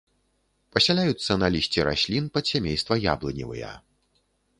Пасяляюцца 0.77 1.31
на 1.41 1.49
лісці 1.55 1.85
раслін 1.89 2.25
падсямейства 2.37 2.99
яблыневыя. 3.13 3.71